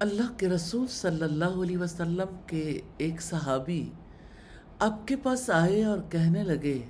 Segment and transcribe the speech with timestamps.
[0.00, 3.90] اللہ کے رسول صلی اللہ علیہ وسلم کے ایک صحابی
[4.78, 6.82] آپ کے پاس آئے اور کہنے لگے،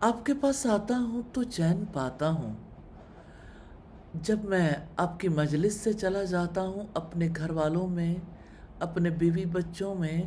[0.00, 2.54] آپ کے پاس آتا ہوں تو چین پاتا ہوں۔
[4.22, 8.14] جب میں آپ کی مجلس سے چلا جاتا ہوں، اپنے گھر والوں میں،
[8.80, 10.22] اپنے بیوی بچوں میں،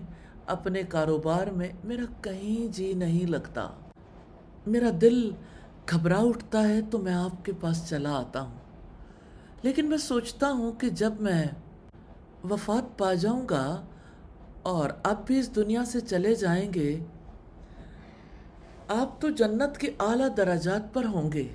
[0.45, 3.69] اپنے کاروبار میں، میرا کہیں جی نہیں لگتا۔
[4.67, 5.31] میرا دل
[5.89, 8.68] گھبرا اٹھتا ہے تو میں آپ کے پاس چلا آتا ہوں۔
[9.61, 11.47] لیکن میں سوچتا ہوں کہ جب میں
[12.43, 13.85] وفات پا جاؤں گا
[14.61, 17.05] اور آپ بھی اس دنیا سے چلے جائیں گے،
[18.87, 21.47] آپ تو جنت کے اعلیٰ درجات پر ہوں گے۔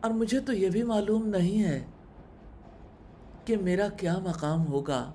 [0.00, 1.84] اور مجھے تو یہ بھی معلوم نہیں ہے
[3.44, 5.12] کہ میرا کیا مقام ہوگا۔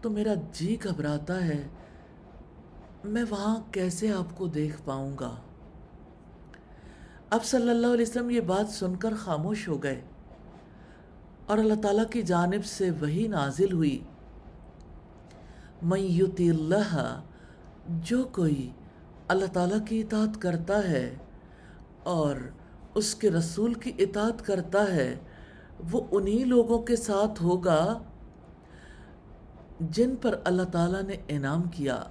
[0.00, 1.68] تو میرا جی گھبراتا ہے،
[3.04, 5.36] میں وہاں کیسے آپ کو دیکھ پاؤں گا؟
[7.30, 10.00] اب صلی اللہ علیہ وسلم یہ بات سن کر خاموش ہو گئے۔
[11.48, 14.04] اور اللہ تعالیٰ کی جانب سے وہی نازل ہوئی۔
[15.96, 17.20] یُتی اللہ،
[17.88, 18.70] جو کوئی
[19.28, 21.16] اللہ تعالیٰ کی اطاعت کرتا ہے
[22.02, 22.36] اور
[22.94, 25.16] اس کے رسول کی اطاعت کرتا ہے،
[25.92, 27.98] وہ انہی لوگوں کے ساتھ ہوگا
[29.80, 32.02] جن پر اللہ تعالیٰ نے انعام کیا۔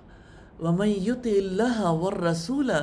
[0.59, 2.73] وَمَن يُطِ اللَّهَ وَالرَّسُولَ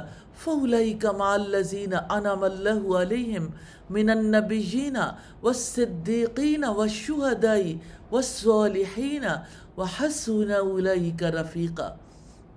[0.45, 3.51] فَأُولَئِكَ مَعَ الَّذِينَ أَنْعَمَ اللَّهُ عَلَيْهِمْ
[3.91, 4.99] مِنَ النَّبِيِّينَ
[5.43, 7.73] وَالصِّدِّيقِينَ وَالشُّهَدَاءِ
[8.11, 9.27] وَالصَّالِحِينَ
[9.77, 11.95] وَحَسُنَ أُولَئِكَ رَفِيقًا۔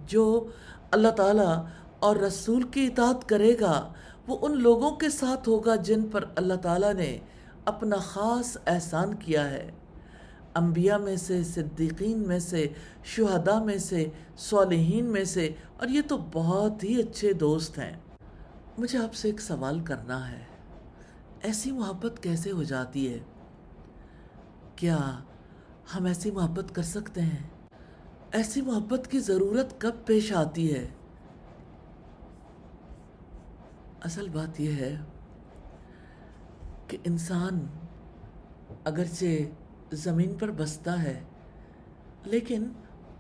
[0.08, 0.48] جو
[0.92, 1.66] اللہ تعالیٰ
[2.00, 3.94] اور رسول کی اطاعت کرے گا،
[4.28, 7.18] وہ ان لوگوں کے ساتھ ہوگا جن پر اللہ تعالیٰ نے
[7.66, 9.72] اپنا خاص احسان کیا ہے۔
[10.58, 12.68] انبیاء میں سے، صدیقین میں سے،
[13.04, 17.94] شہداء میں سے، صالحین میں سے، اور یہ تو بہت ہی اچھے دوست ہیں۔
[18.78, 20.44] مجھے آپ سے ایک سوال کرنا ہے۔
[21.42, 23.20] ایسی محبت کیسے ہو جاتی ہے؟
[24.76, 25.20] کیا
[25.96, 27.44] ہم ایسی محبت کر سکتے ہیں؟
[28.32, 30.88] ایسی محبت کی ضرورت کب پیش آتی ہے؟
[34.02, 34.98] اصل بات یہ ہے
[36.88, 37.68] کہ انسان
[38.84, 39.26] اگرچہ
[39.92, 41.24] زمین پر بستا ہے،
[42.26, 42.66] لیکن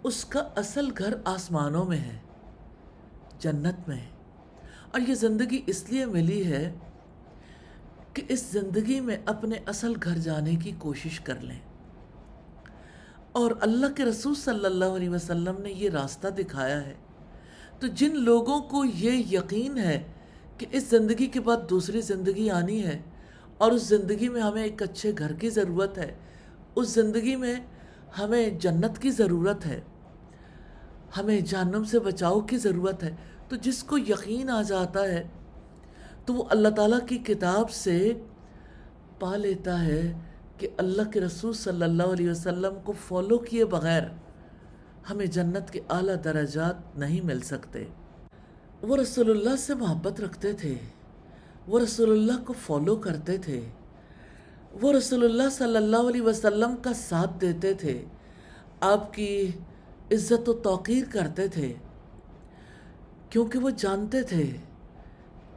[0.04, 2.18] اس کا اصل گھر آسمانوں میں ہے،
[3.40, 4.06] جنت میں
[4.92, 6.74] اور یہ زندگی اس لیے ملی ہے
[8.14, 11.60] کہ اس زندگی میں اپنے اصل گھر جانے کی کوشش کر لیں۔
[13.32, 16.94] اور اللہ کے رسول صلی اللہ علیہ وسلم نے یہ راستہ دکھایا ہے۔
[17.80, 20.04] تو جن لوگوں کو یہ یقین ہے
[20.58, 23.02] کہ اس زندگی کے بعد دوسری زندگی آنی ہے
[23.58, 26.16] اور اس زندگی میں ہمیں ایک اچھے گھر کی ضرورت ہے
[26.78, 27.56] اس زندگی میں
[28.20, 29.82] ہمیں جنت کی ضرورت ہے۔
[31.18, 33.16] ہمیں جہنم سے بچاؤ کی ضرورت ہے۔
[33.50, 35.24] تو جس کو یقین آ جاتا ہے،
[36.26, 38.14] تو وہ اللہ تعالیٰ کی کتاب سے
[39.20, 40.14] پا لیتا ہے
[40.58, 44.04] کہ اللہ کے رسول صلی اللہ علیہ وسلم کو فالو کیے بغیر
[45.10, 47.86] ہمیں جنت کے اعلیٰ درجات نہیں مل سکتے۔
[48.82, 50.76] وہ رسول اللہ سے محبت رکھتے تھے،
[51.68, 53.70] وہ رسول اللہ کو فالو کرتے تھے۔
[54.74, 58.06] وہ رسول اللہ صلی اللہ علیہ وسلم کا ساتھ دیتے تھے،
[58.80, 59.52] آپ کی
[60.12, 61.74] عزت و توقیر کرتے تھے،
[63.30, 64.52] کیونکہ وہ جانتے تھے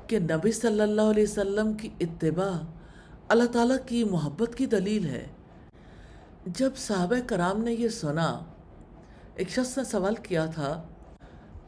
[0.06, 2.52] کہ نبی صلی اللہ علیہ وسلم کی اتباع
[3.28, 5.26] اللہ تعالیٰ کی محبت کی دلیل ہے۔
[6.46, 8.40] جب صحابہ کرام نے یہ سنا،
[9.34, 10.82] ایک شخص نے سوال کیا تھا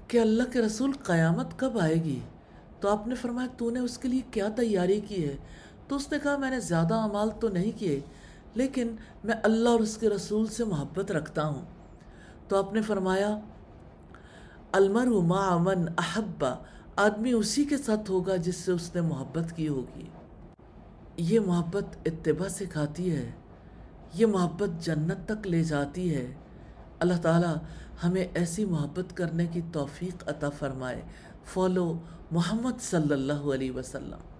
[0.08, 2.18] کہ اللہ کے رسول قیامت کب آئے گی؟
[2.80, 5.36] تو آپ نے فرمایا، تو نے اس کے لیے کیا تیاری کی ہے؟
[5.92, 8.00] تو اس نے کہا، میں نے زیادہ عمال تو نہیں کیے،
[8.54, 11.62] لیکن میں اللہ اور اس کے رسول سے محبت رکھتا ہوں۔
[12.48, 13.38] تو آپ نے فرمایا
[14.72, 16.54] المر ما من احبا
[16.96, 20.04] آدمی اسی کے ساتھ ہوگا جس سے اس نے محبت کی ہوگی۔
[21.16, 23.30] یہ محبت اتباع سکھاتی ہے،
[24.14, 26.34] یہ محبت جنت تک لے جاتی ہے۔
[26.98, 27.54] اللہ تعالیٰ
[28.04, 31.02] ہمیں ایسی محبت کرنے کی توفیق عطا فرمائے۔
[31.44, 31.98] فالو
[32.30, 34.31] محمد صلی اللہ علیہ وسلم۔